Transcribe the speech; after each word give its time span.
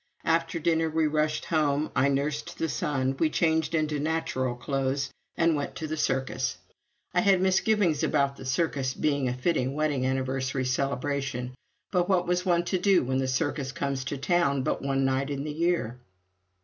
After 0.25 0.57
dinner 0.57 0.89
we 0.89 1.05
rushed 1.05 1.45
home, 1.45 1.91
I 1.95 2.07
nursed 2.09 2.57
the 2.57 2.69
son, 2.69 3.15
we 3.19 3.29
changed 3.29 3.75
into 3.75 3.99
natural 3.99 4.55
clothes, 4.55 5.11
and 5.37 5.55
went 5.55 5.75
to 5.75 5.85
the 5.85 5.95
circus. 5.95 6.57
I 7.13 7.21
had 7.21 7.39
misgivings 7.39 8.01
about 8.01 8.35
the 8.35 8.43
circus 8.43 8.95
being 8.95 9.27
a 9.29 9.33
fitting 9.37 9.75
wedding 9.75 10.07
anniversary 10.07 10.65
celebration; 10.65 11.53
but 11.91 12.09
what 12.09 12.25
was 12.25 12.43
one 12.43 12.63
to 12.65 12.79
do 12.79 13.03
when 13.03 13.19
the 13.19 13.27
circus 13.27 13.71
comes 13.71 14.03
to 14.05 14.17
town 14.17 14.63
but 14.63 14.81
one 14.81 15.05
night 15.05 15.29
in 15.29 15.43
the 15.43 15.53
year? 15.53 15.99